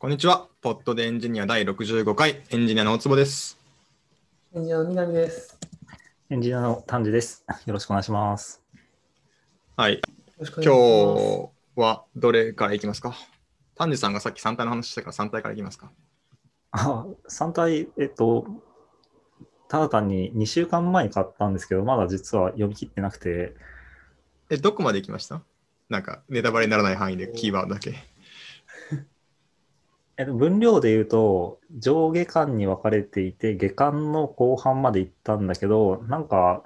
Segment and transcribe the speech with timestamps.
[0.00, 0.46] こんにちは。
[0.62, 3.58] ポッドでエンジニア第65回、エンジニアの大坪です。
[4.54, 5.58] エンジニアの南です。
[6.30, 7.44] エンジニアの丹治です。
[7.66, 8.62] よろしくお願いします。
[9.76, 10.00] はい。
[10.38, 10.62] 今。
[10.62, 13.16] 日はどれからいきますか？
[13.74, 15.90] 丹治さんがさっき3体の話したから3体からいきますか？
[16.70, 18.46] あ、3体、えっと、
[19.66, 23.56] ただ単に2週間前に買ったんですけど、まだ実は読み切ってなくて、
[24.48, 25.42] え、どこまでいきました？
[25.88, 27.96] なんか、ネタバレにならない範囲でキーワードだけ。
[30.18, 36.64] えっと、分量で言うと、上下巻に分かれていて、下巻の後半まで行ったんだけど、なんか、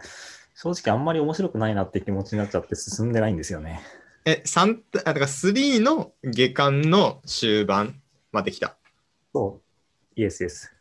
[0.54, 3.82] 正直あんまり面白くないなって気持ちになっちゃって進んでないんですよね。
[4.24, 8.00] え、三体、あ、だから3の下巻の終盤
[8.32, 8.78] まで来た。
[9.34, 9.60] そ
[10.16, 10.72] う、イエスです。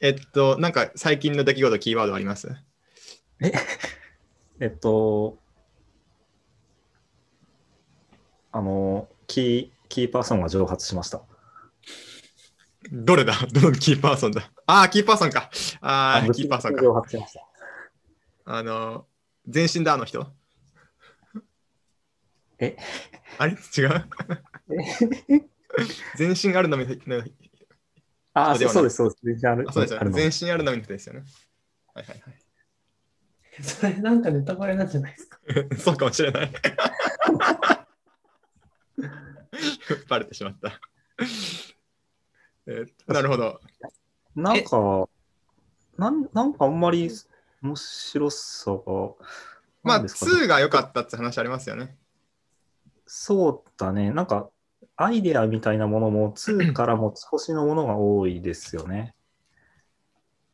[0.00, 2.48] えっと、なんか最近の出来事、キーワードあります？
[4.60, 5.36] えっと、
[8.52, 11.27] あの、キー、キーパーソンが蒸発しました。
[12.90, 13.34] どれだ？
[13.52, 14.50] どのキーパーソンだ？
[14.66, 15.50] あー、キーパーソンか。
[15.80, 16.82] あー、物キーパーソンか。
[16.82, 17.46] 蒸発しました。
[18.46, 19.06] あの、
[19.46, 20.26] 全身だ、あの人。
[22.58, 22.76] え？
[23.38, 23.52] あれ？
[23.52, 23.58] 違う？
[26.16, 27.24] 全身あるのみの
[28.34, 29.20] ああ、そうです、そうです。
[29.24, 29.66] 全然ある。
[29.68, 31.24] あそうですよ全身あるのみの人ですよね。
[31.94, 33.62] はいはいはい。
[33.62, 35.38] それなんかネタバレなんじゃないですか？
[35.78, 36.52] そうかもしれない。
[40.08, 40.80] バレてしまった。
[42.68, 43.60] えーなるほど。
[44.36, 45.08] なんか、
[45.96, 47.10] なんなんかあんまり
[47.62, 48.78] 面白さが、
[49.82, 51.96] まあ、なんですかね2が良かったって話ありますよね。
[53.06, 54.12] そうだね。
[54.12, 54.50] なんか、
[54.96, 59.14] アイデアみたいなものも2から持ち越しのものが多いですよね。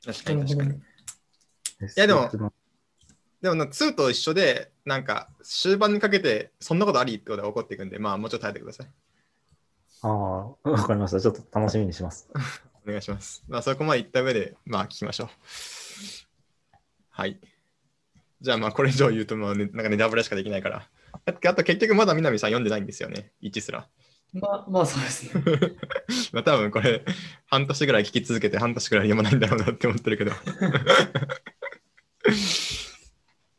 [0.04, 0.74] 確かに確かに。
[0.74, 0.80] い
[1.96, 2.30] やでも
[3.42, 8.86] でもな2と一緒で、なんか終盤にかけてそんなことありってことが起こっていくんで、まあもうちょっと耐えてください。
[10.06, 11.20] ああ、わかりました。
[11.20, 12.28] ちょっと楽しみにします。
[12.86, 13.42] お願いします。
[13.48, 15.28] まあそこまで言った上で、まあ聞きましょう。
[17.08, 17.40] はい。
[18.42, 20.90] じゃあまあこれ以上言うともう、ね、なんかネタバレしかできないから。
[21.24, 23.88] あと結局まだ南さん読んでないんですよね、1すら。
[24.34, 25.42] まあ、まあそうですね。
[26.34, 27.02] まあ多分これ
[27.46, 30.32] 半年ぐらい聞き続けて半年ぐらい読まないんだろうなって思ってるけど。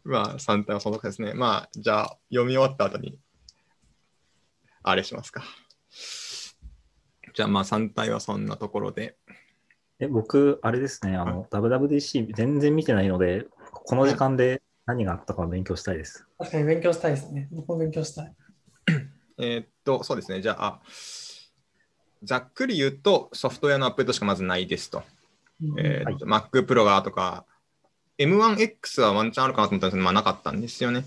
[0.04, 1.34] まあ3体はそのですね。
[1.34, 3.18] まあじゃあ読み終わった後に
[4.84, 5.44] あれしますか。
[7.36, 9.18] じゃあまあ3体はそんなところで。
[10.00, 16.26] え僕、あれですね、あの、WWDC 全然見てないので、この時間で何があったか勉強したいです。
[16.38, 17.50] 確かに勉強したいですね。
[17.52, 18.36] 僕も勉強したい。
[19.38, 20.42] えーっと、そうですね。
[20.42, 20.82] じゃあ、
[22.24, 25.04] ざっくり言うとソフトウェアのアップデートしかまずないですと。
[25.78, 27.46] えーっと Mac Pro がとか、
[28.18, 31.04] M1X はワンチャンあるかなと思ったんですけど、まあなかったんですよね。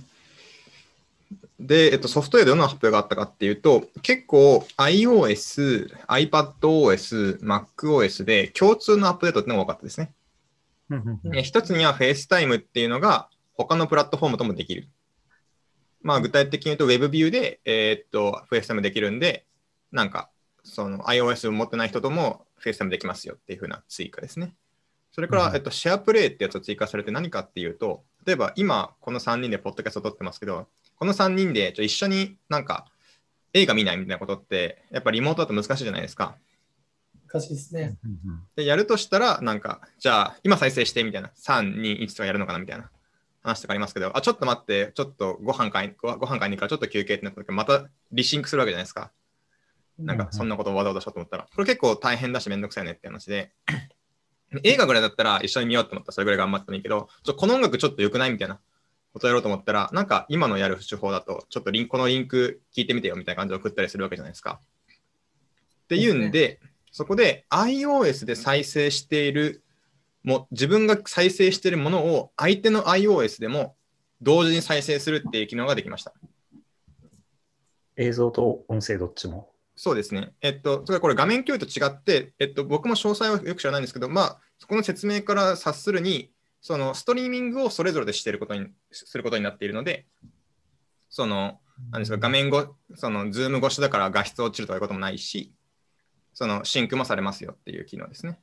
[1.59, 10.13] で、えっと、ソフトウェアでどんな発表があったかっていうと、結構 iOS、iPadOS、MacOS で共通のアップデートってのが多かったですね。
[11.43, 14.89] 一つには FaceTime っていうのが他のプラットフォームともできる。
[16.01, 19.45] まあ具体的に言うと WebView で、えーっと FaceTime できるんで、
[19.91, 20.31] なんか
[20.63, 24.55] その iOS を持ってない人とも FaceTime できますよっていう風な追加ですね。
[25.11, 30.69] それから、うんえっと、シェアプレイってやつを追加されて何かっていうと、例えば今この3人でポッドキャストを撮ってますけど、
[30.99, 32.87] この3人でちょ一緒になんか
[33.53, 36.37] 映画見ないみたいなことって、やっぱリモートだと難しいじゃないですか。
[37.33, 37.97] 難しいですね。
[38.57, 42.91] で、やるとしたら、なんか、じゃあ、今再生してみたいな、3、2、1とかやるのかなみたいな。
[43.43, 49.13] 話とかありますけど、あ、ちょっと待って、ちょっとご飯買いごご飯買いに行くからちょっと休憩ってなった時またリシンクするわけじゃないですか。
[49.99, 50.33] なんか、うん。
[50.33, 53.53] そんなことをわざわざしようと思ったら、これ結構大変だし、めんどくさいねって話で、
[54.65, 58.59] 映画ぐらいだったら一緒に見ようと思ったらそれぐらい頑張ってもいいけど、ちょこの音楽ちょっと良くないみたいな
[59.13, 64.61] ことやろうと思ったら、なんか今のやる手法だと、ちょっとリンこのリンク聞いてみてよみたいな感じで送ったりするわけじゃないですか。
[65.85, 66.61] っていうんで、
[66.93, 69.63] そこで iOS で再生している
[70.23, 73.77] も、自分が再生しているものを相手の iOS でも
[74.21, 76.13] 同時に再生するっていう機能ができました。
[77.97, 79.51] 映像と音声どっちも。
[79.75, 80.33] そうですね。
[80.41, 86.31] えっと、それこれ画面共有と違って、えっと、僕も詳細はよく知らないんですけど、まあ、そこの説明から察するに、
[86.61, 90.07] そのストリーミングをそれぞれでしていることにすることになっているので、
[91.09, 91.61] その、
[91.91, 95.53] なんですか、画面ご、その、ズーム越しだから画質落ちるとかいうこともないし、
[96.35, 98.41] その、 sync もされますよっていう機能ですね。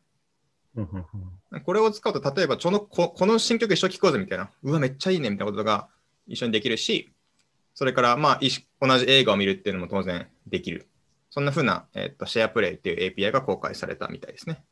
[1.63, 5.89] これを使うと、例えばちょのこ、この新曲一緒に聴こうぜみたいな、うわ、めっちゃいいねみたいなことが
[6.27, 7.13] 一緒にできるし、
[7.73, 8.39] それから、まあ、
[8.81, 10.87] 同じ映画を見るっていうのも当然できる。
[11.29, 14.63] そんな風な、えっと SharePlay っていう API が公開されたみたいですね。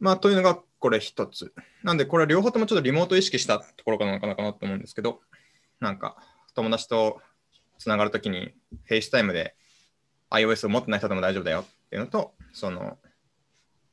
[0.00, 1.52] まあ、というのがこれ一つ。
[1.82, 5.20] なんで、これは両方ともちょっとリモート意識したところなのかなかなと思うんですけど、
[5.78, 6.16] なんか、
[6.54, 7.20] 友達と
[7.78, 8.52] つながるときに
[8.88, 9.54] FaceTime で
[10.30, 12.98] iOS を持ってない人でも大丈夫だよっっていうのと、その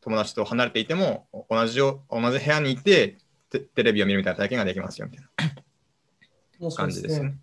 [0.02, 3.18] 友達と離れていても同じよ同じ部屋にいて
[3.50, 5.26] テテレビを見るみたいな体験ができますよみたい
[6.60, 7.38] な感じですすねね。。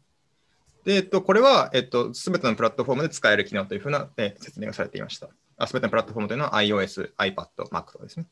[0.84, 5.28] で、えっと、これは、えっと、すべてのプラットフォームで使える機能というふうな、えー説明がされていました。
[5.66, 8.26] すべてのプラットフォームというのは iOS、iPad、Mac とかですね。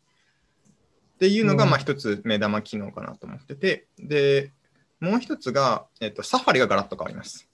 [1.22, 4.50] っていうのが、うんまあ、一つ目玉機能かなと思ってて、で、
[4.98, 7.48] もう一つが、えっと、サファリがガラッと変わります。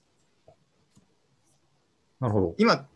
[2.19, 2.55] なるほど。
[2.57, 2.87] 今、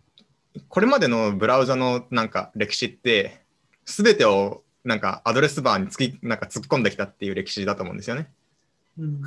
[0.69, 3.43] これまでのブラウザのなんか歴史って、
[3.85, 8.31] すべてをなんかアドレスバーにつきなんか突っ込んできたっていう歴史だと思うんですよね。
[8.97, 9.21] うん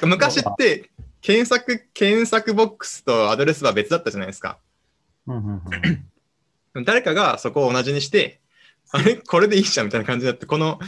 [0.08, 0.88] 昔って
[1.20, 4.58] 検索、検索ボックスとアドレスバー別だったじゃないですか。
[5.26, 5.62] うんうん
[6.72, 8.40] うん 誰かがそこを同じにして、
[8.92, 9.16] あれ？
[9.16, 10.78] これでいいじゃんみたいな感じになって、この、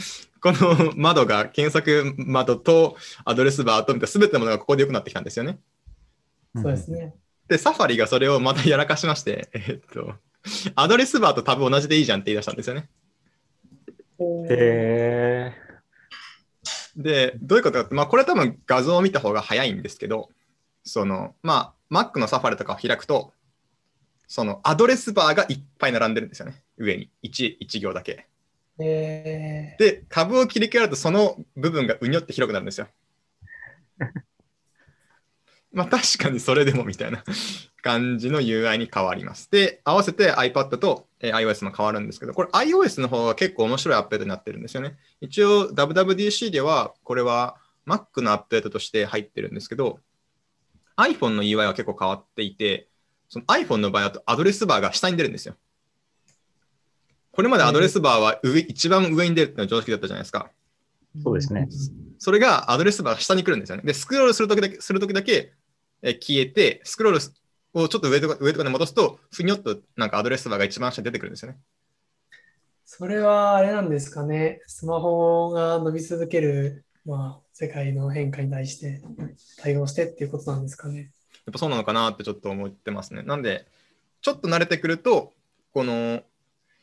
[0.41, 5.59] この窓が検索窓とアドレスバーとみたいな全てのものがここで良くなってきたんですよね。
[6.55, 7.15] そうですね。
[7.47, 10.15] で、サファリがそれをまたやらかしまして、 えっと、
[10.75, 12.89] アドレスバーとタブ同じでいいじゃんって言い出したんですよね。
[14.17, 15.53] おーへ
[16.95, 20.29] で、どういうことかって、まあ、これ多分画像を見た方が早いんですけど、
[20.83, 23.33] その、まあ、Mac のサファリとかを開くと、
[24.33, 26.63] そのアドレスバーがいっぱい並んでるんですよね。
[26.79, 27.11] 上に。
[27.21, 28.25] 1, 1行だけ。
[28.79, 32.87] えで、タブを切り替えると、その部分がうにょって広くなるんですよ。
[35.71, 37.23] まあ、確かにそれでもみたいな
[37.83, 39.51] 感じの UI に変わります。
[39.51, 44.97] で、合わせて iPad とえー iOS も変わるんですけど、これ iOS の方が結構面白いアップデートになってるんですよね。
[45.21, 49.99] 一応 WWDC では、これは Mac のアップデートとして入ってるんですけど、
[50.97, 52.87] iPhone の UI は結構変わっていて、
[53.33, 55.55] その iPhone の場合だとアドレスバーが下に出るんですよ。
[57.31, 60.51] これまでアドレスバーは上、一番上に出るっていうのが常識だったじゃないですか。
[61.17, 61.67] ーそうですね。
[62.19, 63.81] それがアドレスバーが下に来るんですよね。
[63.83, 65.53] で、スクロールするときだけする時だけ
[66.03, 67.13] え消えて、スクロー
[67.73, 71.57] ルをちょっと上とか上とかに戻すと、ふにょっとなんかアドレスバーが一番下に出てくるんですよね。
[72.85, 74.61] それはあれなんですかね。
[74.67, 79.01] スマホが伸び続ける、まあ、世界の変化に対して
[79.57, 81.12] 対応してっていうことなんですかね。
[81.45, 83.23] やっぱそうなのかなってちょっと思ってますね。
[83.23, 83.67] なんで、
[84.21, 85.33] ちょっと慣れてくると、
[85.73, 86.21] この、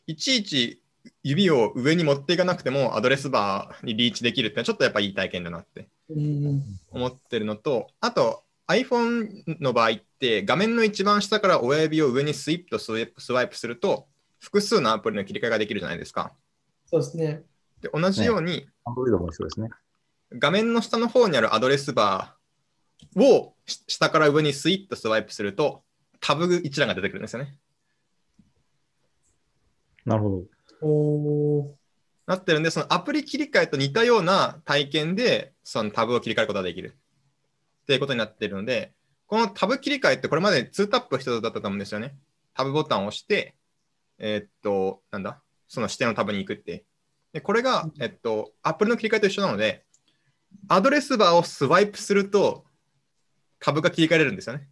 [0.07, 0.81] いちいち
[1.23, 6.63] 指を上に持っていかなくてもアドレスバーにリーチできるってのはちょっとやっぱいい体験だなってうん。
[6.91, 14.07] 思ってるのと、あと iPhone の場合って画面の一番下から親指を上にスイップとスワイプスワイプすると
[14.39, 16.33] 複数のアプリの切り替えができるじゃないですか。
[16.85, 17.43] そうですね。
[17.81, 18.67] で同じように、
[19.57, 19.69] ね。
[20.33, 22.40] 画面の下の方にあるアドレスバー
[23.15, 25.83] をし下から上にスイッとスワイプすると
[26.19, 27.55] タブ一覧が出てくるんですよね。
[30.05, 30.87] なるほど。
[30.87, 31.81] おー
[32.27, 36.95] なってるんで、そのアプリ切り替えと似たような体験でそのタブを切り替えることができる
[37.83, 38.93] っていうことになっているので、
[39.27, 42.15] このタブ切り替えってこれまで2タップ必要だったと思うんですよね。
[42.53, 43.55] タブボタンを押して、
[44.19, 46.85] えーっと、なんだ、その指定のタブに行くって。
[47.33, 49.85] で、これが、えっと、アプリの切り替えと一緒なので、
[50.67, 52.65] アドレスバーをスワイプすると、
[53.61, 54.67] タブが切り替えれるんですよね。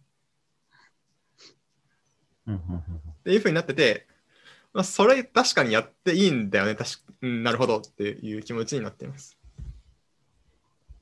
[2.46, 2.80] うんうんうん
[3.20, 4.06] っていうふうになってて、
[4.72, 6.74] まあ、それ確かにやっていいんだよね。
[6.74, 9.38] 確かうんなるほどっていう気持ちになっています。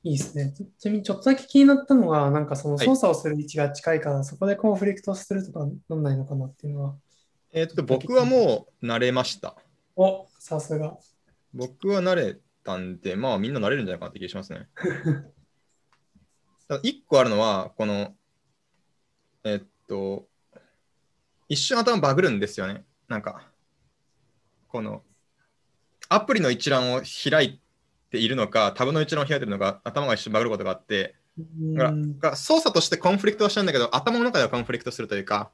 [0.03, 0.53] いいですね。
[0.55, 6.95] ちちなみにちょっとだけ気になったのが、なんかそのはい操作をする位置が近いから、そこでコンフリクトするとかなんないのかなっていうのは。
[7.51, 9.55] えーっと、僕はもう慣れました。
[9.95, 10.97] お、さすが。
[11.53, 14.67] 僕は慣れたんで、まあみんな慣れるんじゃないかなって気がしますね。
[16.83, 18.15] 一個あるのは、この、
[19.43, 20.27] えっと、
[21.47, 22.83] 一瞬頭バグるんですよね。
[23.07, 23.49] なんか、
[24.67, 25.03] この、
[26.09, 27.61] アプリの一覧を開い
[28.11, 31.15] ているのか、タブの一覧を開いているのか、頭が一瞬バグることがあって、
[31.75, 31.85] だ
[32.19, 35.51] から操作としてコンフリクトはしたんだけど、頭の中ではコンフリクトするというか、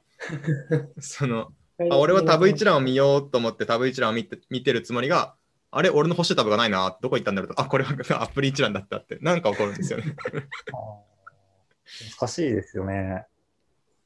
[1.00, 1.52] その、
[1.90, 5.34] あ俺はタブ一覧を見ようと思ってタブ一覧を見て見てるつもりが、
[5.76, 7.92] あれ、俺の欲しいタブがないな、どこ行ったんだろうと、あ、これは
[8.22, 10.16] アプリ一覧だったって、なんか起こるんですよね。
[12.18, 13.26] 難しいですよね。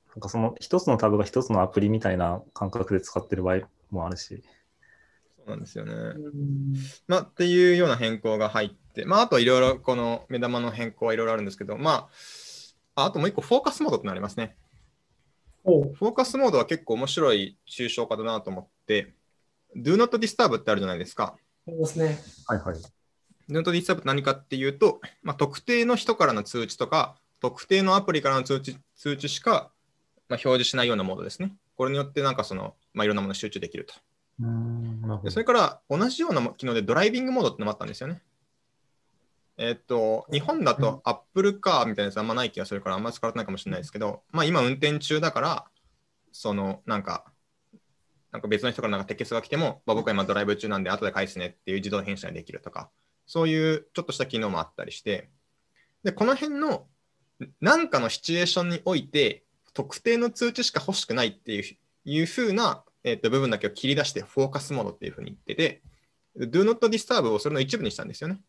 [0.08, 3.60] なんかその一つのタブが一つのアプリみたいな感覚で使ってる場合
[3.90, 4.42] もあるし。
[5.36, 5.92] そうなんですよね。
[5.92, 6.74] うん
[7.06, 12.08] まあ、っていうような変更が入って、まあ、あといろいろこの目玉の変更はいろいろあるんですけど、ま
[12.96, 14.56] あ、ああともう一個、フォーカスモードってのありますね。
[15.62, 19.14] フォーカスモードは結構面白い抽象化だなと思って、
[19.76, 21.36] Do not disturb ってあるじゃないですか。
[21.69, 22.19] ありますね。
[22.47, 22.76] はいはい。
[23.50, 29.71] Do not disturb って何かっていうと、まあ、特定の人からの通知とか、特定のアプリからの通知通知しか、
[30.29, 31.52] まあ、表示しないようなモードですね。
[31.76, 33.95] これによってなんかその、まあ、いろんなものに集中できると。
[35.23, 38.23] でそれから同じような機能でドライビングモードってのもあったんですよね。
[39.59, 45.67] えっと、日本だと Apple Car みたいなやつあんまない気がするからあんまり使われてないかもしれないですけど、まあ今運転中だから、
[46.33, 47.29] そのなんか
[48.32, 52.90] なんか別の人からなんかテキストが来ても、まあ、僕は今ドライブ中なんで後で返すねっていう自動返信ができるとか、
[53.26, 55.30] そういうちょっとした機能もあったりして、
[56.04, 56.87] で、この辺の
[57.60, 61.64] 何かのシチュエーションにおいて、特定の通知しか欲しくないっていう
[62.04, 65.82] いう風な、えー、と部分だけを切り出してフォーカスモードっていう風に言ってて、
[66.37, 68.40] Do not disturb をそれの一部にしたんですよね。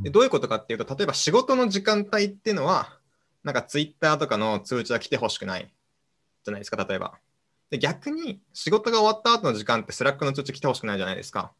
[0.00, 2.98] でどういうことかっていうと、例えば仕事の時間帯っていうのは、
[3.44, 5.72] なんか Twitter とかの通知は来てほしくない
[6.44, 7.18] じゃないですか、例えば。
[7.72, 11.52] で逆に仕事が終わった後の時間って Slack の通知来てほしくないじゃないですか。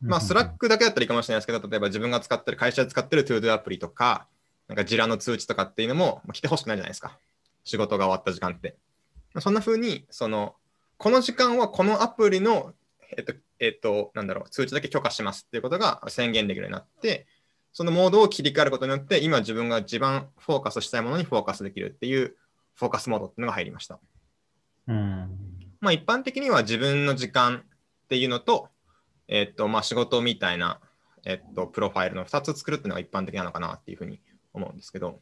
[0.00, 4.26] まあ、Slack だけだったらいいかもしれないですけど、例えば自分が使ってる、会社で使ってる ToDo アプリとか、
[4.68, 7.18] なんかジラの通知とかっていうのも来てほしくないじゃないですか。
[7.64, 8.74] 仕事が終わった時間って。
[9.40, 10.54] そんな風に、その、
[10.96, 12.72] この時間はこのアプリの、
[13.18, 17.26] えっと、えっと、なんだろう、通知だけ許可しますっていうことが宣言できるようになって、
[17.74, 22.38] そのモードを切り替えることによって、今自分が一番フォーカスしたいものにフォーカスできるっていう
[22.76, 24.00] フォーカスモードっていうのが入りました。
[24.90, 25.38] うん、
[25.80, 27.62] まあ一般的には自分の時間
[28.04, 28.68] っていうのと、
[29.28, 30.80] えっと、まあ仕事みたいな、
[31.24, 34.20] えっと、プロファイルの2つ作るっていうのが一般的なのかなっていうふうに
[34.52, 35.20] 思うんですけど、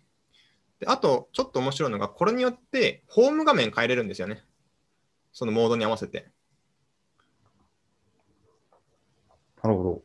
[0.81, 4.43] であと、ちょっと面白いのが、これによってホーム画面変えれるんですよね。
[5.33, 6.31] そのモードに合わせて。
[9.63, 10.03] なるほど。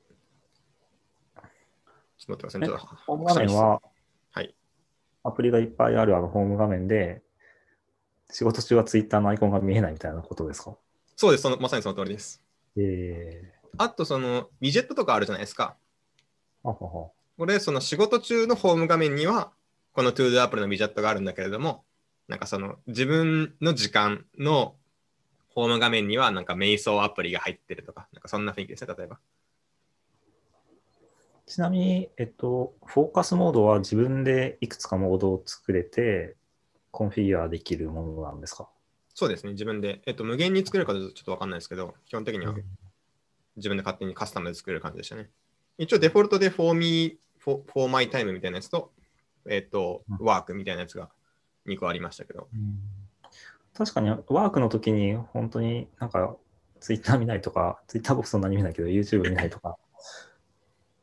[2.17, 2.97] ちょっと待ってくださいね。
[3.05, 3.81] ホーム画面は、
[4.31, 4.53] はい。
[5.23, 7.21] アプリがいっぱいあるあのホーム画面で、
[8.33, 10.75] 仕事中はツイッターのアイコンが見えないみたいなことですか？
[11.15, 12.43] そうですその、まさにその通りです。
[12.75, 15.75] えー、あと、その、ウィジェットとかあるじゃないですか。
[16.63, 19.51] あははこれ、その仕事中のホーム画面には、
[19.93, 21.83] この ToDo アプリのウィジェットがあるんだけれども、
[22.27, 24.75] なんかその自分の時間の
[25.49, 29.19] ホーム画面にはなんか瞑想アプリが入ってるとか、なんかそんな雰囲気ですね、例えば。
[31.45, 36.35] ちなみに、えっと、フォーカスモードは自分でいくつかモードを作れて、
[36.93, 38.69] コンフィギュアできるものなんですか？
[39.15, 40.01] そうですね、自分で。
[40.05, 42.55] えっと、無限に作れるかちょっとわかんないですけど、基本的には
[43.57, 45.29] 自分で勝手にカスタムで作れる感じでしたね。
[45.77, 48.91] 一応デフォルトで for me, for, for my time みたいなやつと、
[49.49, 51.09] えっ、ー、と、ワークみたいなやつが
[51.67, 52.47] 2個ありましたけど。
[53.75, 56.37] 確かに、ワークの時に本当になんか、
[56.79, 59.77] ツイッター見ないとか、ツイッター僕そんなに見ないけど、YouTube 見ないとか、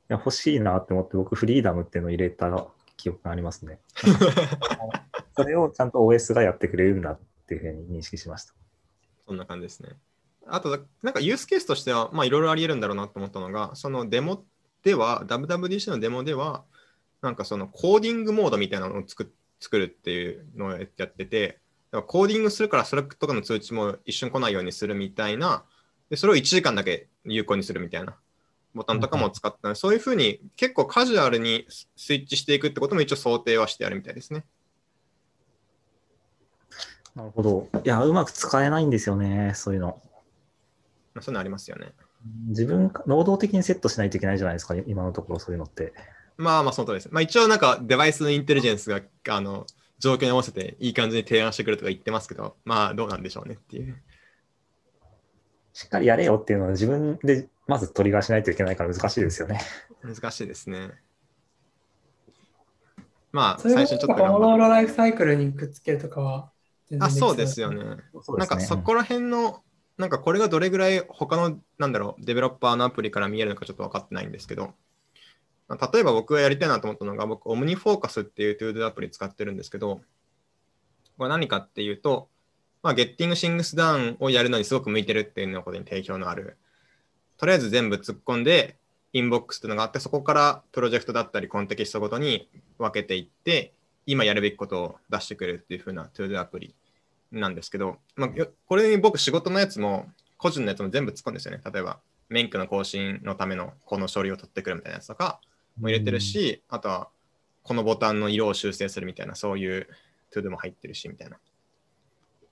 [0.09, 2.49] いや欲しいなって思って、僕、フリーダムっていうのを入れた
[2.97, 3.79] 記憶がありますね。
[5.35, 8.55] それをちゃんと OS がやってくれるんだっていうふうに認識しました。
[9.27, 9.91] そんな感じですね。
[10.47, 14.45] あと、なんかユースケースとしては、まあいろいろあり得るんだろうなと思ったのが、そのデモ
[14.83, 16.65] では、WWDC のデモでは、
[17.23, 21.59] なんかそのコーディングモードみたいなのを作作るっていうのをやってて、
[22.07, 25.65] コーディングするからそれとかの通知も一瞬来ないようにするみたいな、
[26.09, 28.17] でそれを1時間だけ有効にするみたいな
[28.75, 34.45] ボタンとかも使った、うん、そういうふうに結構カジュアルにスイッチしていくってことも一応想定はしてあるみたいですね。
[37.21, 37.69] なるほど。
[37.85, 40.01] いや、うまく使えないんですよね、そういうの。
[41.21, 41.93] そういうのありますよね。
[42.49, 45.93] 自分、能動的にセットしないといけないじゃないですか、今のところそういうのって。
[46.39, 47.09] まあまあ、その通りです。
[47.13, 49.67] まあ一応なんかデバイスのインテリジェンスが、あの、
[49.99, 54.01] 状況に合わせていい感じに提案してくるとか言ってますけど、まあどうなんでしょうねっていう。
[55.75, 59.61] しっかりやれよっていうのは自分でまずトリガーしないといけないから難しいですよね。
[60.03, 60.91] 難しいですね。
[63.33, 64.23] まあ、最初にちょっと。
[64.23, 66.51] ポモローロライフサイクルにくっつけるとかは
[66.99, 67.85] あ、そうですよね。
[67.85, 67.97] ね
[68.37, 69.63] なんかそこら辺の、
[69.97, 74.75] なんかこれがどれぐらい他の、なんだろう、デベロッパーのアプリから見えるのかちょっと分かってないんですけど、
[75.69, 80.01] 例えば僕がやりたいなと思ったのが、僕、オムニフォーカスっていう ToDo アプリ使ってるんですけど、
[81.17, 82.29] これ何かっていうと、
[82.83, 86.57] まあ、ゲッティングシングスダウンをやるのにすごく向いてるっていうのことに定評のある。
[87.37, 88.79] とりあえず全部突っ込んで、
[89.13, 93.75] inbox っていうのがあって、そこからプロジェクトだったりコンテキストごとに分けていって、
[94.07, 96.75] 今やるべきことを出してくれるっていう風な ToDo アプリ
[97.33, 98.31] なんですけど、まあ、
[98.67, 101.61] これに僕仕事のやつも、個人のやつも全部突っ込んですよね。
[101.71, 105.41] 例えば、免許の更新のためのこの書類を取ってくるみたいなやつとか、
[105.79, 107.09] も入れてるし、あとは
[107.63, 109.87] このボタンの色を修正するみたいな、そういう
[110.31, 111.39] ToDo も入ってるし、みたいな。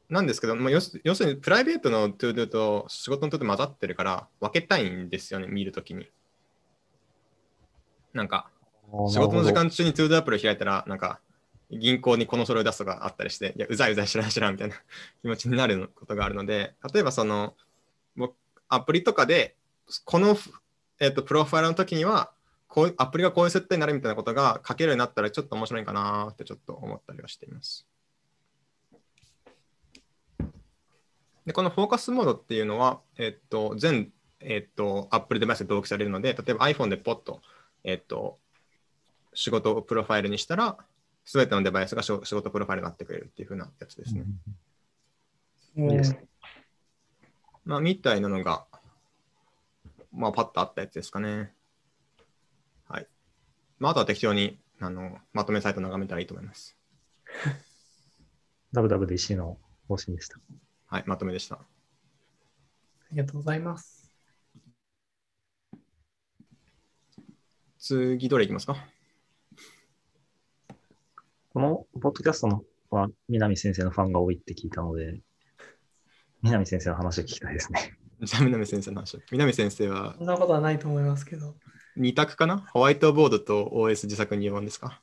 [0.08, 6.08] なんですけど、まあ、要するにプライベートの ToDo と仕事の ToDo 混ざってるから分けたいんですよね、見るときに。
[8.14, 8.50] なんか、
[9.08, 11.20] 仕事の時間中にトゥードゥアプリを開いたら、なんか、
[11.70, 14.74] 銀行にこの書類を出すとかあったりして、いや、うざいうざい知らん知らんみたいな
[15.22, 17.54] 気持ちになることがあるので、例えばその、
[18.68, 19.56] アプリとかで、
[20.04, 20.36] この、
[21.00, 22.32] えーとプロファイルの時には、
[22.68, 27.86] こうアプリがこういう設定になるみたいなことが書けるようになったらちょっと面白いかなってちょっと思ったりはしています。
[31.46, 37.40] でこのフォーカスモードっていうのは、えっと、全、えっと、Apple デバイスで同期されるので、例えば iPhone でポッと、
[37.84, 38.38] えっと、
[39.32, 40.76] 仕事をプロファイルにしたら、
[41.28, 44.24] すべてのデバイスが仕事プロファイルになってくれるっていうふうなやつですね。
[45.76, 46.02] うん、
[47.66, 48.64] まあ、みたいなのが、
[50.10, 51.52] まあ、パッとあったやつですかね。
[52.88, 53.06] はい。
[53.78, 56.78] まあ、あとは適当にあのまとめサイト眺めたらいいと思います。
[58.72, 60.38] WWDC の方針でした。
[60.86, 61.56] はい、まとめでした。
[61.56, 61.60] あ
[63.12, 64.10] りがとうございます。
[67.78, 68.97] 次、どれいきますか？
[71.58, 75.18] このポッドキャストのは南先生のファンが多いって聞いたので、
[76.40, 77.94] 南先生の話を聞きたいですね。
[78.22, 79.20] じゃあ、南先生の話。
[79.32, 81.56] 南先生はそんなことはないと思いますけど。
[81.96, 82.58] 2択かな？
[82.58, 85.02] ホワイトボードと OS 自作入門ですか？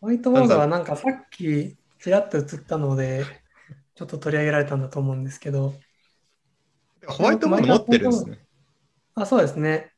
[0.00, 3.24] ホワイトボードはなんかさっきちらっと映ったので、
[3.94, 5.74] ちょっと取り上げられたんだと思うんですけど、
[7.06, 8.44] ホワイトボード持ってるんですね。
[9.14, 9.92] あ、そうですね。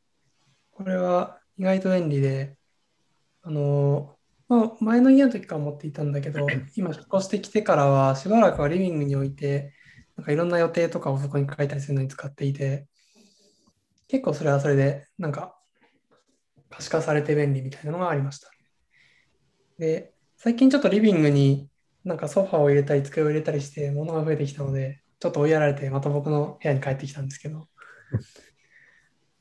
[0.72, 2.58] これは意外と便利で、
[3.40, 4.13] あの、
[4.56, 6.46] まあ、前の家の時から持っていたんだけど、
[6.76, 9.72] 今引っ越してきてからはしばらくはリビングに置いて、
[10.16, 12.86] なんかいろんな予定とかをそこに書いたりするのに使っていて、
[14.08, 15.58] 結構それはそれで、なんか
[16.70, 18.50] 可視化されて便利みたいなのがありました。
[19.78, 21.68] で、最近ちょっとリビングに
[22.04, 27.68] なんかソファーを入れたり机を入れたりして物が増えてきたので、ちょっと追いやられてまた僕の部屋に帰ってきたんですけど、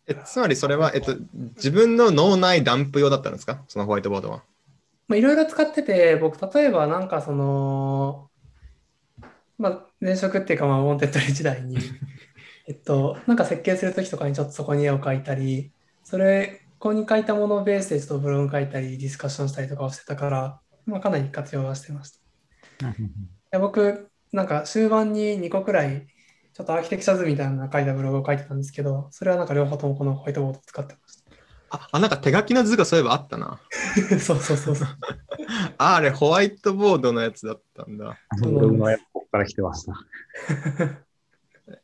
[0.08, 1.16] えつまりそれは、えっと、
[1.56, 3.64] 自分の脳内ダンプ用だったんですか？
[3.68, 4.44] そのホワイトボードは。
[5.08, 8.30] まあ、いろいろ使ってて、僕、例えばなんかその、
[9.58, 11.78] まあ、前職っていうか、まあ、 Wantedly 時代に、
[12.68, 15.72] えっと、なんか設計するときとかにちょっとそこに絵を描いたり、
[16.04, 22.20] それ、ここに書いたものをベースでちょっとブログ書いたり、ディスカッションしたりとかをしてたから、まあ、かなり活用はしてました。
[22.20, 22.96] い
[23.52, 26.08] や僕、なんか終盤に2個くらい、
[26.54, 31.23] ちょっとアーキテクチャ図みたいな書いたブログを書いてたんですけど、それはなんか両方ともこのホワイトボードを使ってまし
[31.74, 33.60] あ、あなんか手書きの図がそういえばあったな。
[34.10, 34.20] た。
[34.20, 34.88] そうそうそうそう。
[35.78, 38.18] ああれ、ホワイトボードのやつだったんだ。
[38.42, 39.94] ブログのやつここから来てました。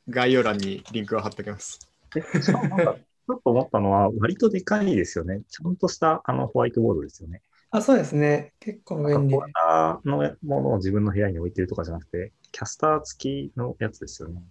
[0.08, 1.80] 概要欄にリンクを貼っておきます。
[2.14, 5.42] でしかもなんか、ちょっと思ったのは、割とでかいですよね。
[5.50, 7.42] ちゃんとしたあのホワイトボードですよね。
[7.72, 8.54] あ、そうですね。
[8.60, 10.04] 結構便利でなんかポ。
[10.04, 14.44] ーターのものを自分の部屋に置いてるとかじゃなくて、キャスター付きのやつですよね。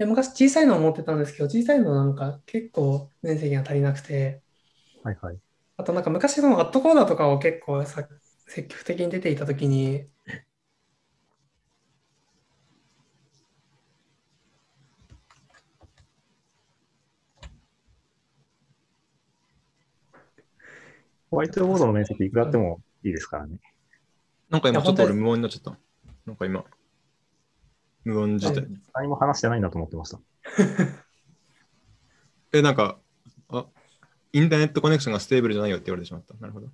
[0.00, 4.40] で昔小さいのを持ってたんですけど、小さいのなんか結構面積が足りなくて、
[5.04, 5.36] はいはい。
[5.76, 8.08] あとなんか昔のアットコーダーとかを結構さ
[8.48, 10.06] 積極的に出ていたときに、
[21.30, 23.58] ホワイトボードの面積いくらあってもいいですからね。
[24.48, 25.78] なんか今ちょっと俺無音になっちゃった。
[26.24, 26.64] なんか今、
[28.10, 28.66] 無音自体。
[28.94, 30.20] 何も話してないんだと思ってました。
[32.52, 32.98] え、なんか、
[33.48, 33.66] あ、
[34.32, 36.34] internet connection が stable じゃないよって言われてしまった。
[36.34, 36.68] なるほど。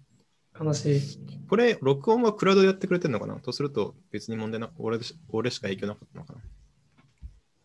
[0.58, 1.00] 悲しい。
[1.48, 3.36] これ、録音はクラウドでやってくれてるのかな？
[3.36, 6.40] とすると別に問題なく、俺俺しか影響なかったのかな？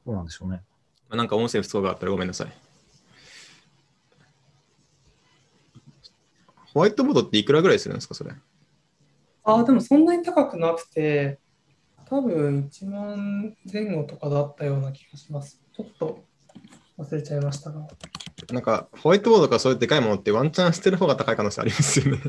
[0.06, 0.62] そうなんでしょうね。
[1.08, 2.54] まあなんか音声不都合があったらごめんなさい。
[6.74, 8.32] ホワイトボードっていくらぐらいするんですか、それ？
[9.44, 11.40] あ、でもそんなに高くなくて、
[12.12, 15.62] 多分1万前後とかだったような気がします。
[15.74, 16.20] ちょっと
[16.98, 17.88] 忘れちゃいましたが。
[18.52, 22.22] なんか、ホワイトボードからそういうでかいものってワンチャン捨てる方が高い可能性ありますよね。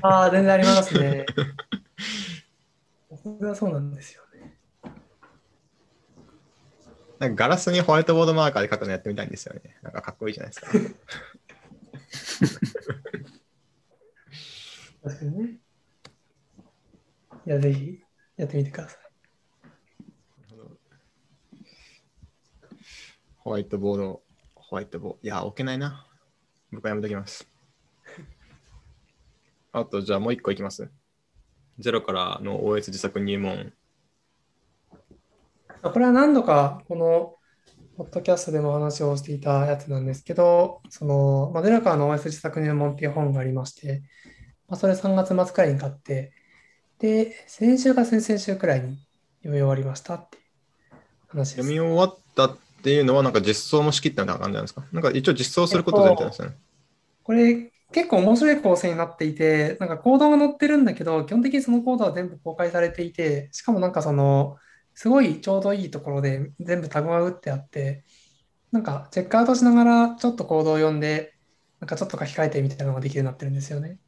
[0.00, 1.26] ああ、全然ありますね。
[3.22, 4.56] それはそうなんですよね。
[7.18, 9.76] なんかガラスにホワイトボードマーカーで書くのやってみたいんですよね。
[9.82, 10.68] なんかかっこいいじゃないですか。
[15.04, 15.58] 確かにね。
[17.46, 18.00] いや、ぜひ
[18.38, 19.07] やってみてください。
[23.48, 24.22] ホワイトボード、
[24.56, 25.18] ホワイトボード。
[25.22, 26.06] いや、置けないな。
[26.70, 27.48] 僕はやめときます。
[29.72, 30.90] あと、じゃあもう一個いきます。
[31.78, 33.72] ゼロからの OS 自作入門。
[35.82, 37.36] これは何度かこの
[37.96, 44.02] ポッドキャストでも話をしていたやつなんですけど、その、まあ、ゼロからの OS 自作入門っていう本がありまして、
[44.68, 46.34] まあ、それ3月末くらいに買って、
[46.98, 48.98] で、先週か先々週くらいに
[49.38, 50.44] 読み終わりましたっていう
[51.28, 51.66] 話です。
[51.66, 56.56] 読み終わったっていうのは、なんか実装も仕切ったみたいな感じなんですかなんか一応実装すること前提なんですよね。
[57.24, 64.56] これ結構面白い構成になっていて、なんかコードが載ってるんだけど、基本的にそのコードは全部公開されていて、しかもなんかその、
[64.94, 68.04] すごいちょうどいいところで全部タグが打ってあって、
[68.72, 71.34] なんかチェックアウトしながらちょっとコードを読んで、
[71.80, 73.98] なんかちょっと書き換えてみたいなのができるようになってるんですよね。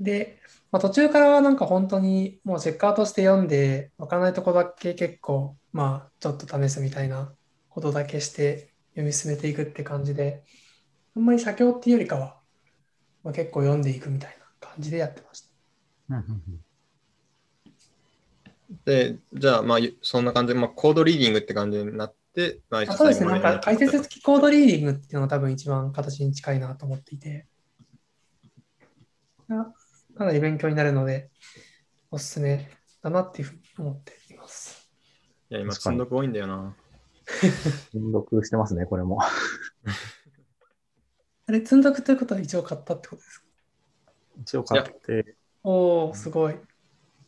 [0.00, 0.40] で、
[0.72, 7.32] まあ、途中からはなんか本当にもうチェックアウトして読んで、わからないとこだけ結構、まあちょっと試すみたいな
[7.78, 10.42] ことだけして読み進めていくって感じで、
[11.16, 12.40] あんまり写経っていうよりかは、
[13.22, 15.48] まあ、結構読んでいくみたいな感じでやってました。
[16.10, 16.60] うんうんうん
[18.84, 27.46] で、じゃあ、まあ、そんな感じで、まあ、コードリーディングって感じになって、まあ、あそうですね、なんか解説付きコードリーディングっていうのが多分一番形に近いなと思っていて、
[29.48, 29.72] あ
[30.18, 31.30] かなり勉強になるので、
[32.10, 32.68] おすすめ
[33.02, 34.90] だなっていうふうに思っています。
[35.48, 36.76] いや、今、積んどく多いんだよな。
[37.92, 39.20] 積読してますね、これも。
[41.46, 43.46] あれ、積んどくということは一応買ったってことですか？
[44.40, 46.56] 一応買って、おお、すごい。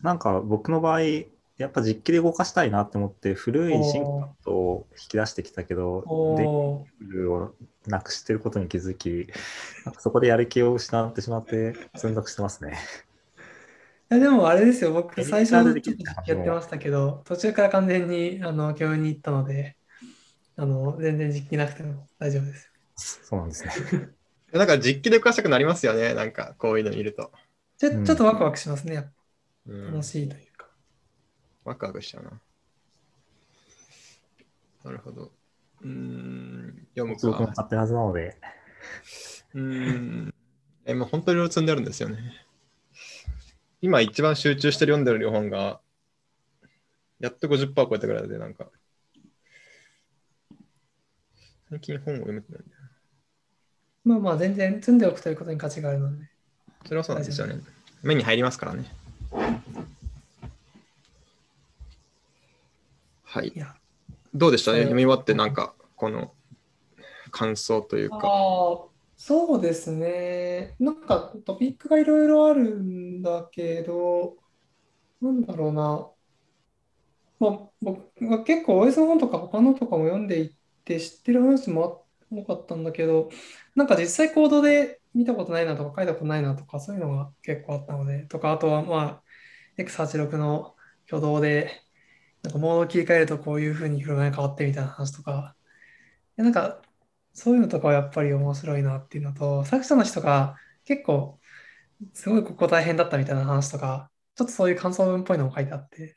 [0.02, 7.54] なんか僕の場合、やっぱ実機で動かしたいなって思って、古いシンカットを引き出してきたけど、でおお、ルを
[7.86, 9.28] なくしてることに気づき、
[9.98, 12.78] そこでやる気を失ってしまって、積んどくしてますね。
[14.10, 19.76] いやでもあれですよ、僕最初ターでちょっとできる実機やってましたけど、途中から完全にあの教員に行ったので、
[20.60, 22.70] あの全然実機なくても大丈夫です。
[22.96, 23.72] そうなんですね。
[24.52, 26.14] なんか実機で動かしたくなりますよね。
[26.14, 27.30] なんかこういうの見ると。
[27.78, 29.12] ちょうんちょっとワクワクしますね、やっ
[29.66, 30.68] うんぱ楽しいというか。
[31.64, 32.40] ワクワクしちゃうな。
[34.84, 35.32] なるほど。
[35.82, 37.26] うーん、読むか。
[37.28, 38.36] 僕も買ってるはずなので、
[39.54, 39.60] うー
[40.28, 40.34] ん。
[40.84, 42.18] え、もう本当にいろいろ積んであるんですよね。
[43.82, 45.80] 今一番集中して読んでる本が、
[47.20, 48.68] やっと50%超えたぐらいで、なんか、
[51.70, 52.80] 最近本を読めてないんだよ
[54.02, 56.18] まあまあ全然積んでおくということに価値があるので。
[56.18, 56.28] な。
[56.84, 57.60] それはそうなんですよね。
[58.02, 58.84] 目に入りますからね。
[63.22, 63.58] はいい。
[63.58, 63.76] や、
[64.34, 64.72] どうでした？
[64.72, 66.32] 読み終わって、なんか、この
[67.30, 68.26] 感想というあか。
[68.26, 70.74] あ、そうですね。
[70.80, 74.36] なんかトピックがいろいろあるんだけど、
[75.20, 76.10] なんだろうな。
[77.38, 80.56] まあ、僕が結構 OS の本とか他のとかも読んでい
[80.96, 83.30] って知ってる話も多かったんだけど、
[83.76, 89.22] なんか実際コードで見たことないなとか書いたことないなとかそういうのが結構あったので、とかあとはま
[89.78, 90.74] あ X86 の
[91.06, 91.70] 挙動で
[92.42, 95.54] なんかモードを切り替えるとこういうふうに車が変わってみたいな話とか、
[96.38, 96.80] いやなんか
[97.32, 101.38] そういうのとかはやっぱり面白いなっていうのと、作者の人が結構
[102.14, 106.16] すごいここ大変だったみたいな話とか、ちょっとそういう感想文っぽいのも書いてあって、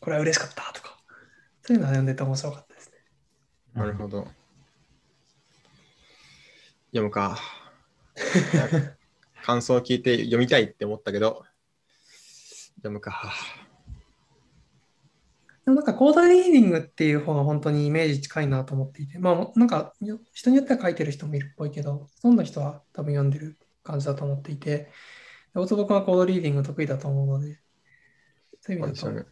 [0.00, 0.98] これは嬉しかったとか、
[1.62, 2.65] そういうのは読んでて面白かった。
[3.76, 4.26] なるほど。
[6.90, 7.38] 読むか。
[9.44, 11.44] 感想を聞いて読みたいって思ったけど、
[12.76, 13.34] 読むか。
[15.66, 24.90] でもなんかコードリーディングっていう方が本当にイメージ近いなと思っていて、まあなんかよ人によっては書いてる人もいるっぽいけど、ほとんどの人は多分読んでる感じだと思っていて、
[25.54, 27.60] 大坪君はコードリーディング得意だと思うので、
[28.62, 29.26] そういう意味だと。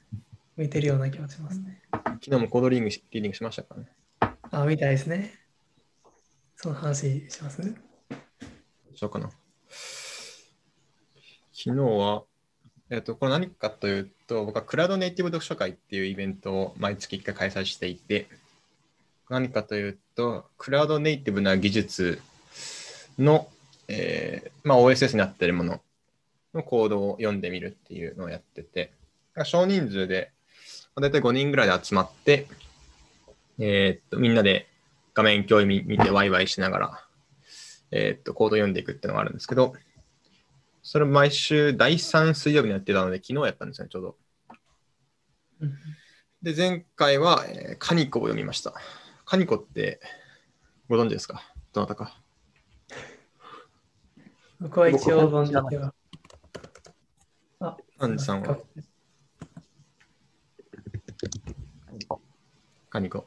[0.56, 1.82] 向いてるような気がしますね。
[1.90, 3.88] 昨日もコードリーディングしリーディングしましたからね。
[4.54, 5.32] あ、みたいですね。
[6.54, 7.60] その話します？
[7.60, 9.28] しようかな。
[11.52, 12.22] 昨日は、
[12.88, 18.28] えっ、と、これ何かというと、僕はクラウドネイティブ読書会っていうイベントを毎月1回開催していて、
[19.28, 22.22] 何かというと、クラウドネイティブな技術
[23.18, 23.48] の、
[23.88, 25.80] えーまあ、OSS になっているもの
[26.54, 28.92] のコードを読んでみるっていうのをやってて、
[29.42, 30.30] 少人数で、
[30.94, 32.46] 大体5人ぐらいで集まって、
[33.58, 34.68] えーっと、みんなで
[35.14, 37.06] 画面共有見見てワイワイしながら、
[37.90, 39.74] えーっと、コードを読んでいくっていうのがあるんですけど、
[40.82, 44.16] それを毎週第3水曜日にやってたので、昨日やったんですよね、ちょうど。
[45.60, 45.74] うん
[46.42, 48.74] で、前回は、えーカニコを読みました。
[49.24, 49.98] カニコって
[50.90, 51.42] ご存知ですか？
[51.72, 52.20] どなたか。
[54.60, 55.94] 僕は一応存じては。
[57.60, 58.56] あ、アンジさんは？
[58.56, 58.60] カ
[61.92, 62.20] ニコ。
[62.90, 63.26] カニコ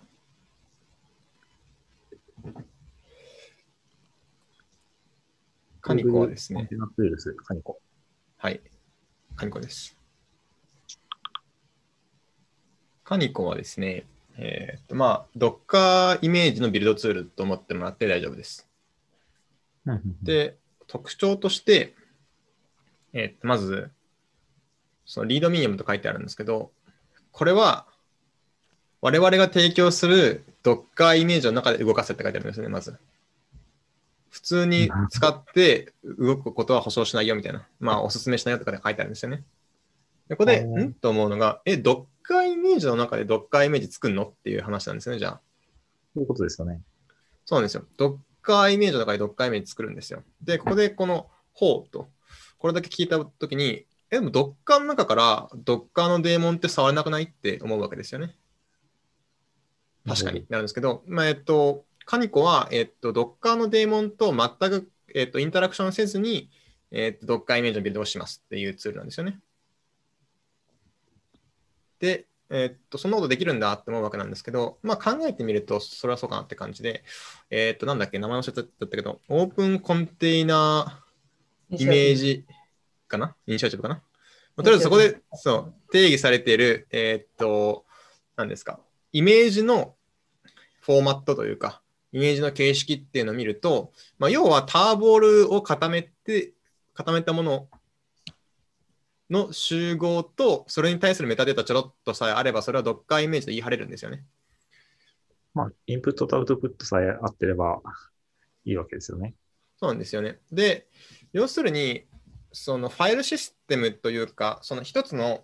[6.19, 7.79] はですねコンテ、ナツールス、カニコ。
[8.37, 8.61] はい。
[9.35, 9.97] カニコです。
[13.03, 14.05] カニコはですね、
[14.37, 18.67] えーっと、まあ、Docker イメージのビルドツールと思ってもらって大丈夫です。
[20.21, 21.93] で、特徴として、
[23.13, 23.89] えーっと、まず、
[25.05, 26.71] そのリードミニアムと書いてあるんですけど、
[27.31, 27.87] これは
[29.01, 32.97] 我々が提供する Docker イメージの中で動かせって書いてあるんですね、まず。
[34.37, 39.43] 普通に使って動くことは保証しないよみたいな、まあ、おすすめしないよとかで書いてあるんですよね。
[40.29, 40.93] でここで、うんん？
[40.93, 44.25] と思うのが、え、Docker イメージの中で Docker イメージ作るの？
[44.25, 45.41] っていう話なんですよね、じゃあ。
[46.13, 46.81] そういうことですよね。
[47.45, 47.85] そうなんですよ。
[47.97, 50.21] Docker イメージの中で Docker イメージ作るんですよ。
[50.43, 52.07] で、ここでこの方と、
[52.59, 57.23] これだけ聞いたときに、え、でも Docker の中から Docker のデーモンって触れなくない？
[57.23, 58.35] って思うわけですよね。
[60.05, 66.49] 確かになるんですけど、まあ、えっと、カニコは、えっと、Docker のデーモンと全く、えっと、インタラクションせずに、
[66.89, 69.39] えっと、Docker イメージのビルドをしますっていうツールなんですよね。
[71.99, 77.03] で、えっと、そんなことできるんだって思うわけなんですけど、まあ考えてみると、それはそうかなって感じで、
[77.49, 82.45] えっと、なんだっけ、名前忘れちゃったけど、オープンコンテイナーイメージ
[83.09, 83.35] かな？
[83.47, 83.95] イニシアチブかな？
[84.55, 87.85] まあとりあえずそこで、そう、定義されている、えっと、
[88.37, 88.79] 何ですか、
[89.11, 89.95] イメージの
[90.79, 91.81] フォーマットというか、
[92.17, 96.51] イメージの形式っていうのを見ると、まあ、要はターボールを固めて、
[96.95, 97.67] 固めたもの
[99.29, 104.23] の集合と、それに対するメタデータちょろっとさえあれば、それは Docker イメージで言い張れるんですよね。
[105.53, 107.83] まあ、インプットとアウトプットさえ合ってれば
[108.65, 109.35] いいわけですよね。
[109.79, 110.39] そうなんですよね。
[110.51, 110.87] で、
[111.33, 112.05] 要するに、
[112.51, 115.43] そのファイルシステムというか、その一つの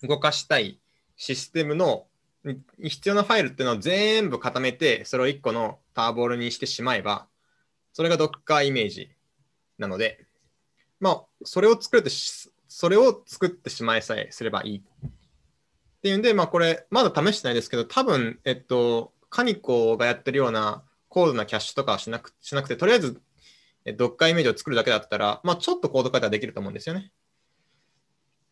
[0.00, 0.80] 動かしたい
[1.16, 2.13] システムのに
[2.82, 7.26] 必要なファイルっていうのを全部固めて、それを1個のターボールにしてしまえば、
[7.92, 9.10] それが Docker イメージ
[9.78, 10.26] なので、
[11.00, 14.78] まあ、それを作るとし、それを作ってしまいさえすればいい。
[14.78, 15.10] っ
[16.02, 23.22] ていうんで、まあ、これ、まだ試してないですけど、多分、えっと、カニコがやってるような高度なキャッシュとかはしなくしなくて、とりあえず、
[23.86, 27.10] え Docker イメージを作るだけだったら、まあ、ちょっとコード書いたらできると思うんですよね。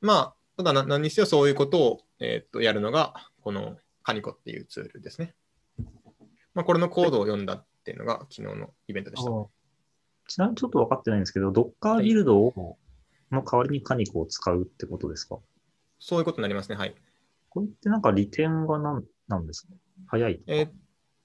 [0.01, 5.35] まあ、ただ何にせよそういうことを、えっとやるのが、このカニコっていうツールですね。
[6.55, 9.31] まあ、これのコードを読んだっていうのが昨日のイベントでした。
[10.29, 12.79] ちなみにちょっと分かってないんですけど、Docker ビルドを
[13.31, 15.39] の代わりにカニコを使うってことですか？
[15.99, 16.77] そういうことになりますね。
[16.77, 16.95] はい。
[17.49, 19.73] これってなんか利点が何なんですか？
[20.07, 20.69] 早いえー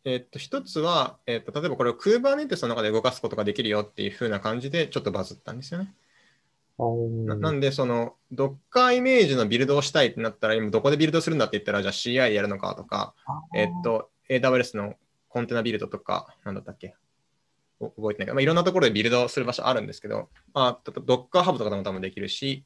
[0.05, 5.93] えーっと、一つは、えーっと、例えばこれを Kubernetes の中で動かすことができるよっていう風な感じでちょっとバズったんですよね。
[6.77, 13.15] ななんで、その Docker イメージのビルドをしたいってなったら、今どこでビルドするんだって言ったら、じゃあ CI でやるのかとか、
[13.55, 13.79] えー。
[13.79, 14.95] っと、AWS の
[15.27, 16.95] コンテナビルドとか、なんだったっけ？
[17.79, 22.65] お覚えてないけど、まあ、いろんなところでビルドする場所あるんですけど、まあ、Docker ハブとかでも多分できるし、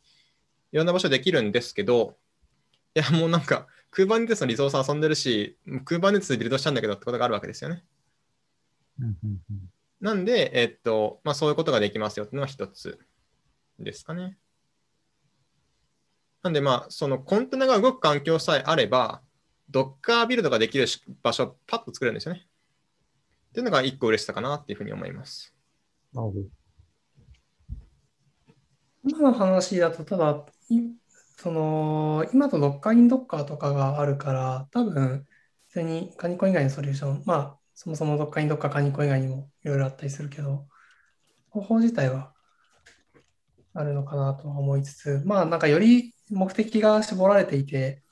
[0.72, 2.18] いろんな場所できるんですけど、
[2.96, 7.84] いや、もうなんか、Kubernetes のリソース遊んでるし、Kubernetes でビルドしたんだけどってことがあるわけですよね。
[10.00, 13.00] なんで、えっと、まあ、そういうことができますよっていうのが一つ
[13.84, 14.38] ですかね。
[16.44, 19.22] なんで、まあ、そのコンテナが動く環境さえあれば、
[19.72, 22.46] Docker ビルドができるし場所をパッと作れるんですよね。
[23.50, 25.54] っていうのが一個嬉しさかなっていうふうに思います。
[26.14, 26.40] なるほど。
[29.04, 30.80] 今の話だと、ただ、い
[31.38, 35.26] その、今と Docker in Docker とかがあるから、多分、
[35.70, 40.68] 普通にカニコ以外のソリューション、まあ、そもそも Docker in Docker カニコ以外にもいろいろあったりするけど、
[41.50, 42.34] 方法自体は
[43.74, 48.04] あるのかなとは思いつつ、まあ、なんかより目的が絞られていて、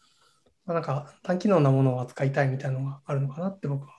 [0.65, 3.93] まあ、なんか単機能なものを扱いたいみたいなのがあるのかなって僕は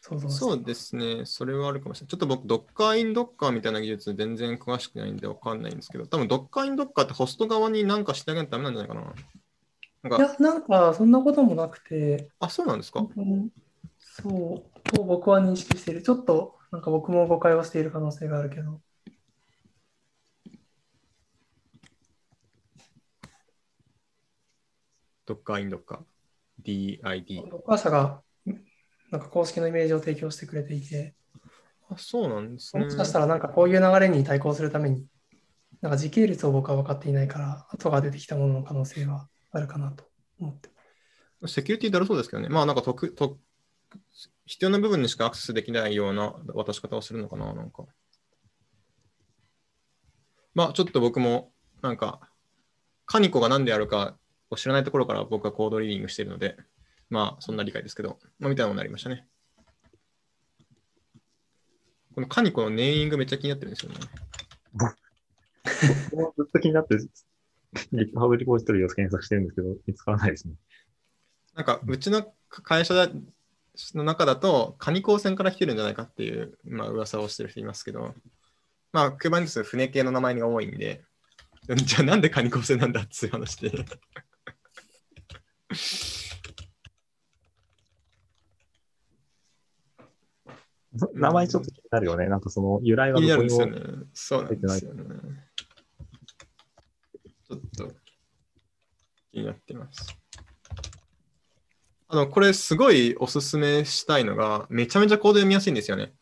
[0.00, 1.22] 想像してそうですね。
[1.24, 2.10] それはあるかもしれない。
[2.10, 9.14] ちょっと僕、Docker in Docker みたいな技術全然詳しくないんでわかんないんですけど、多分 Docker in Docker ってホスト側に何かしてあげないとダメなんじゃないかな。
[10.02, 13.00] なんか、いや、なんかそんなこともなくて、あ、そうなんですか？
[13.00, 13.50] 本当に
[13.98, 16.02] そうと僕は認識している。
[16.02, 18.80] ちょっとなんか僕も誤解をしている可能性があるけど。
[25.32, 25.98] Docker in Docker。
[26.64, 27.48] DID。
[27.50, 28.20] ドッカー社が
[29.10, 31.14] なんか公式のイメージを提供してくれていて、
[31.90, 32.96] あ、そうなんですねもし。
[32.96, 35.06] かしたらなんかこういう流れに対抗するために、
[35.80, 40.04] なんか時系列を僕は分かっていないから、後が出てきたものの可能性はあるかなと
[40.40, 40.68] 思って。
[41.46, 42.48] セキュリティだろそうですけどね。
[42.48, 43.38] まあなんか特特
[44.44, 47.84] 必要な部分にしかアクセスできないような渡し方をするのかな、なんか。
[50.54, 52.20] まあちょっと僕もなんか、
[53.06, 56.56] カニコが何であるかを知らないところから僕はコードリーディングしているので、
[57.10, 59.26] まあそんな理解ですけど、まあみたいなものになりましたね。
[62.14, 63.98] このカニコのネーミングめっちゃ気になってるんですよね。
[66.10, 66.96] 僕もずっと気になって、
[67.92, 70.54] GitHub リポジトリを検索してるんですけど、見つからないですね。
[71.54, 73.08] なんか、うちの会社だ
[73.94, 78.14] の中だと、カニ高専から来てるんじゃないかっていう、まあ、噂をしてる人いますけど、
[78.92, 81.04] まあ、クーバネティス船系の名前が多いんで、
[81.76, 83.70] じゃあなんでカニ高専なんだっていう話で。
[91.14, 92.28] 名前ちょっと気になるよね。
[92.28, 93.80] なんかその由来はどこにもね。
[94.14, 95.04] そうなんですよね。
[97.48, 97.92] ちょっと
[99.32, 100.16] 気になってます。
[102.08, 106.14] あの、これすごいおすすめしたいのが、めちゃめちゃコード読みやすいんですよね。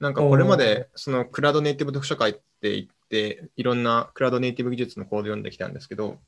[0.00, 6.18] なんかこれまでそのクラウドネイティブ読書会って言って、いろんなクラウドネイティブ技術のコード読んできたんですけど、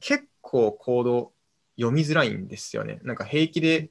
[0.00, 1.32] 結構コード
[1.76, 3.00] 読みづらいんですよね。
[3.02, 3.90] なんか平気で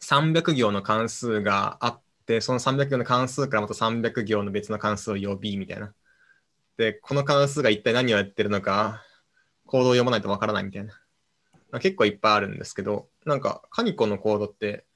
[0.00, 5.92] 300行の関数があって、その300行の関数からまた300行の別の関数を呼びみたいな。
[6.76, 9.04] で、この関数が一体何をやってるのか、
[9.66, 10.94] コードを読まないとわからないみたいな。
[11.80, 14.86] 結構いっぱいあるんですけど、なんかカニコのコードって、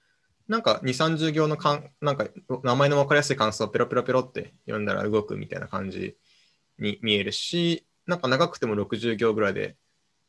[0.49, 2.29] なんか2、30行のかんなんか
[2.63, 6.17] 名前の分かりやすい関数をペロペロペロって読んだら動くみたいな感じ
[6.79, 9.77] に見えるし、なんか長くても60行ぐらいで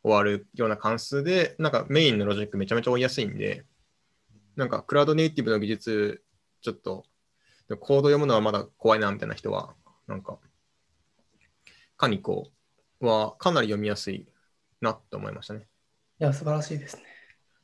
[0.03, 3.65] 終わるような関数で、なんかメインのロジックめちゃめちゃ追いやすいんで、
[4.55, 6.23] なんかクラウドネイティブの技術、
[6.61, 7.05] ちょっと
[7.69, 9.73] コード読むのはまだ怖いなみたいな人は、
[10.07, 10.37] なんか、
[11.97, 12.51] カニコ
[12.99, 14.27] はかなり読みやすい
[14.81, 15.67] なと思いましたね。
[16.19, 17.03] いや、素晴らしいですね。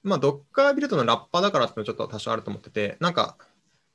[0.01, 3.37] まあ、Docker ビルドのラッパーだからっていうのはちょっと多少あると思ってて、なんか、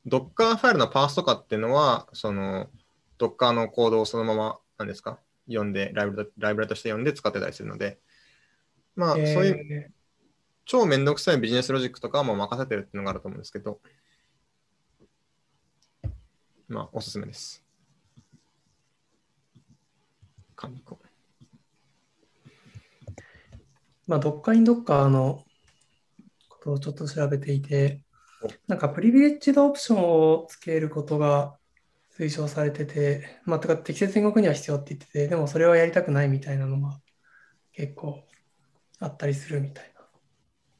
[0.06, 2.68] Docker ファイルのパースとかっていうのは、その、
[3.18, 7.98] Docker のコードをそのまま、なんですか、読んで、ライブラライブラとして読んで使ってたりするので、
[8.96, 9.90] まあ、そういうえ
[10.66, 13.80] 超めんどくさいビジネスロジックとかはもう任せてるっていうのがあると思うんですけど、
[16.68, 17.62] まあ、おすすめです。
[20.56, 20.98] カニコ。
[24.06, 25.44] まあ、Docker in Docker の
[26.48, 28.00] ことをちょっと調べていて、
[28.66, 31.58] なんかプリビレッジドオプションをつけることが
[32.16, 36.98] 推奨されてて、まあ、とか適切言語には必要って言ってて、でもそれはやりたくないみたいなのが
[37.72, 38.24] 結構
[39.00, 40.04] あったりするみたいな。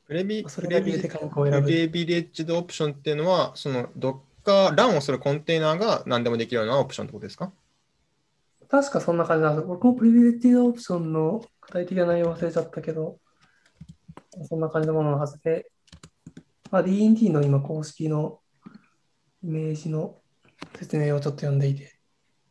[0.07, 1.63] プレビまあそれが理由でカニコを選ぶ。
[1.63, 7.53] プレビレッジドオプションっていうのは、その Docker、ランをするコンテナが何でもできるようなオプションってことですか？
[8.69, 9.67] 確かそんな感じなんです。
[9.67, 13.19] 僕もプリビレッジドオプションの具体的な内容忘れちゃったけど、
[14.49, 15.71] そんな感じのもののはずで、
[16.71, 18.41] まあ、D&D の今公式の
[19.45, 20.17] イメージの
[20.77, 21.95] 説明をちょっと読んでいて、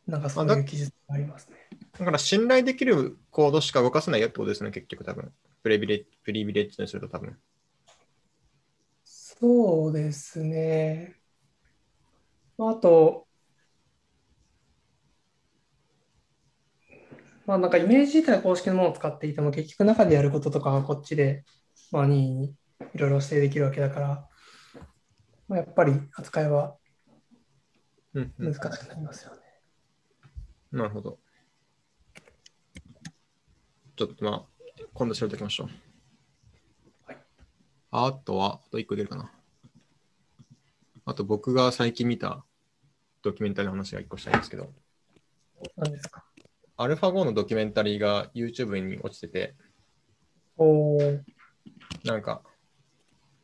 [0.06, 1.56] なんかそういう記述がありますね。
[1.98, 5.30] だから信頼できるコードしか動かせないよってことですね、結局多分。
[5.64, 7.38] プレビレプリビレッジにすると多分。
[9.02, 11.16] そうですね。
[12.58, 13.26] まああと、
[17.46, 21.44] まあなんかイメージ自体は公式のものを使っていても、結局中でやることとかはこっちで、
[21.90, 22.54] まあ、任意に
[22.94, 24.28] いろいろ指定できるわけだから、
[25.48, 26.76] まあ、やっぱり扱いは
[28.12, 29.40] うんうん難しくなりますよね。
[30.72, 31.18] なるほど。
[33.96, 34.53] ちょっとまあ、
[34.92, 35.68] 今度調べておきましょう。
[37.06, 37.18] はい。
[37.90, 39.30] あとは、あと1個出るかな。
[41.06, 42.44] あと僕が最近見た
[43.22, 44.72] ドキュメンタリーの話が1個したいんですけど、
[45.76, 46.24] 何ですか？
[46.76, 49.54] アルファ5のドキュメンタリーが YouTube に落ちてて、
[50.56, 51.22] おー。
[52.04, 52.42] なんか、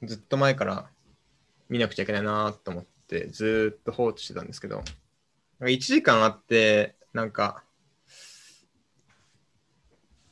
[0.03, 0.91] ずっと前から
[1.69, 7.63] 見なくちゃいけないなと思って、ずーっと放置してたんですけど、なんか1時間あって、なんか、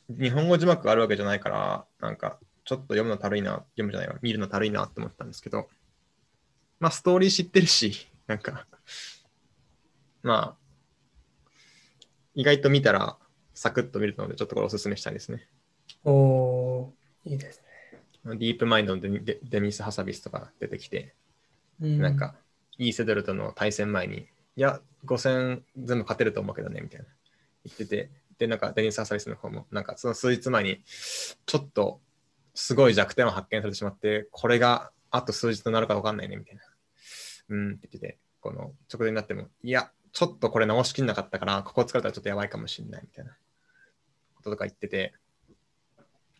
[0.09, 5.68] 日本語字幕があるわけじゃないから、なんか、ちょっと読むのたるいな、読むじゃないわ、見るのたるいなって思ったんですけど、
[6.81, 8.66] まあ、ストーリー知ってるし、なんか、
[10.23, 11.51] まあ、
[12.35, 13.18] 意外と見たら、
[13.55, 15.49] サクッと見るので、ちょっとこれおすすめしたいですね。
[16.05, 17.62] おーいいです
[18.25, 18.37] ね。
[18.37, 21.14] ディープマインドのデニデデニス・ハサビスとか出てきて、
[21.81, 22.37] うんなんか、
[22.79, 27.07] イーセドルとの対戦前に、いや、5戦全部勝てると思うけどね、みたいな
[27.64, 32.01] 言ってて、で、なんか、デニス・ハサビスの方も、なんか、その数日前に、ちょっと、
[32.55, 36.62] すごい弱点を発見されてしまって、これがあと数日となるか分かんないね、みたいな。
[37.51, 43.37] うんって言ってて、この直前になっても、いや、ちょっとこれ直しきんなかったから、ここ疲れたらちょっとやばいかもしれない、みたいな
[44.35, 45.14] こととか言ってて、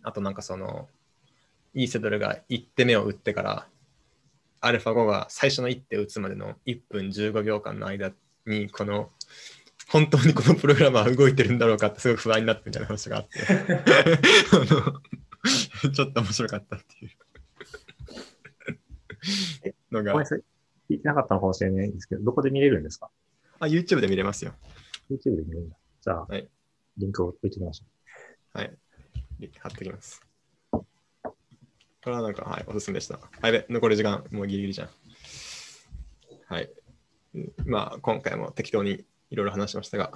[0.03, 0.89] あとなんかその、
[1.75, 3.69] イーセドルが1手目を打ってから、
[4.61, 8.13] アルファ5が最初の1手打つまでの1分15秒間の間
[8.47, 9.11] に、この、
[9.91, 13.39] 本当にこのプログラマーは動いてるんだろうかってすごく不安になってみたいな話があって、
[15.91, 17.09] ちょっと面白かったってい
[19.71, 20.15] うのが。
[20.91, 23.11] 聞いてなかったのかもしれないんですけど、どこで見れるんですか？
[23.61, 24.55] あ、YouTube で見れますよ。
[25.11, 25.77] ?YouTube で見れるんだ。
[26.01, 26.49] じゃあ、はい
[26.97, 27.85] リンクを置いておきましょ
[28.59, 28.77] はい。
[29.61, 30.21] 貼っておきます。
[30.73, 30.85] こ
[32.07, 33.21] れはなんか、はい、おすすめでした。
[33.41, 34.89] あやべ、残り時間、もうギリギリじゃん。
[36.47, 36.71] はい。
[37.35, 40.13] うんまあ、今回も適当にいろいろ話しましたが、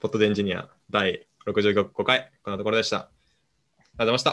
[0.00, 2.96] ポットでエンジニア第65回、こんなところでした。
[2.98, 4.30] ありがとうございました。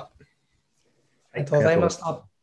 [1.34, 2.35] ありがとうございました。